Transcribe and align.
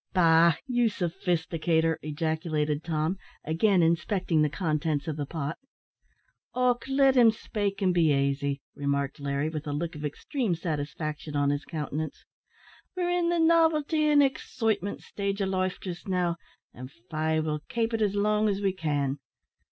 "Bah! 0.13 0.55
you 0.65 0.85
sophisticator," 0.89 1.97
ejaculated 2.01 2.83
Tom, 2.83 3.19
again 3.45 3.83
inspecting 3.83 4.41
the 4.41 4.49
contents 4.49 5.07
of 5.07 5.15
the 5.15 5.27
pot. 5.27 5.59
"Och, 6.55 6.83
let 6.87 7.13
him 7.15 7.29
spake, 7.29 7.83
an' 7.83 7.91
be 7.93 8.11
aisy," 8.11 8.61
remarked 8.75 9.19
Larry, 9.19 9.47
with 9.47 9.67
a 9.67 9.73
look 9.73 9.93
of 9.93 10.03
extreme 10.03 10.55
satisfaction 10.55 11.35
on 11.35 11.51
his 11.51 11.65
countenance; 11.65 12.25
"we're 12.97 13.11
in 13.11 13.29
the 13.29 13.35
navelty 13.37 14.07
an' 14.11 14.23
excitement 14.23 15.03
stage 15.03 15.39
o' 15.39 15.45
life 15.45 15.79
just 15.79 16.07
now, 16.07 16.35
an 16.73 16.87
faix 16.87 17.45
we'll 17.45 17.59
kape 17.69 17.93
it 17.93 18.01
up 18.01 18.05
as 18.07 18.15
long 18.15 18.49
as 18.49 18.59
we 18.59 18.73
can. 18.73 19.19